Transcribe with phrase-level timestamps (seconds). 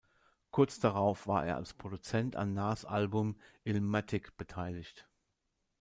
[0.49, 5.07] Kurz darauf war er als Produzent an Nas' Album "Illmatic" beteiligt.